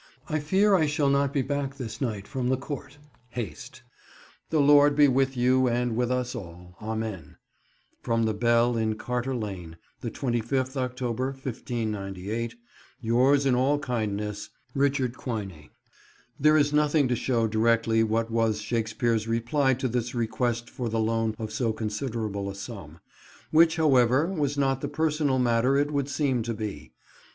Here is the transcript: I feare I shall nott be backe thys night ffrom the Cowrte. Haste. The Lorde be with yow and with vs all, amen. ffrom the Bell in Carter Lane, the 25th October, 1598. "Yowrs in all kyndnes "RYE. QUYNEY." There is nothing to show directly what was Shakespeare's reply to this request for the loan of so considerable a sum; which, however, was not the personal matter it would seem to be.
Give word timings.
I 0.27 0.39
feare 0.39 0.73
I 0.73 0.87
shall 0.87 1.11
nott 1.11 1.31
be 1.31 1.43
backe 1.43 1.75
thys 1.77 2.01
night 2.01 2.25
ffrom 2.25 2.49
the 2.49 2.57
Cowrte. 2.57 2.97
Haste. 3.29 3.83
The 4.49 4.59
Lorde 4.59 4.95
be 4.95 5.07
with 5.07 5.37
yow 5.37 5.67
and 5.67 5.95
with 5.95 6.09
vs 6.09 6.33
all, 6.33 6.75
amen. 6.81 7.37
ffrom 8.03 8.25
the 8.25 8.33
Bell 8.33 8.75
in 8.75 8.95
Carter 8.95 9.35
Lane, 9.35 9.77
the 9.99 10.09
25th 10.09 10.75
October, 10.75 11.25
1598. 11.33 12.55
"Yowrs 12.99 13.45
in 13.45 13.53
all 13.53 13.77
kyndnes 13.77 14.49
"RYE. 14.73 14.89
QUYNEY." 15.09 15.69
There 16.39 16.57
is 16.57 16.73
nothing 16.73 17.07
to 17.07 17.15
show 17.15 17.45
directly 17.45 18.01
what 18.03 18.31
was 18.31 18.59
Shakespeare's 18.59 19.27
reply 19.27 19.75
to 19.75 19.87
this 19.87 20.15
request 20.15 20.67
for 20.67 20.89
the 20.89 20.97
loan 20.99 21.35
of 21.37 21.53
so 21.53 21.71
considerable 21.71 22.49
a 22.49 22.55
sum; 22.55 22.97
which, 23.51 23.75
however, 23.75 24.25
was 24.25 24.57
not 24.57 24.81
the 24.81 24.87
personal 24.87 25.37
matter 25.37 25.77
it 25.77 25.91
would 25.91 26.09
seem 26.09 26.41
to 26.41 26.55
be. 26.55 26.91